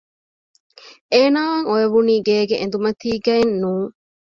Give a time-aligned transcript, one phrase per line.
[1.11, 3.89] އޭނާއަށް އޮވެވުނީ ގޭގެ އެނދުމަތީގައެއް ނޫން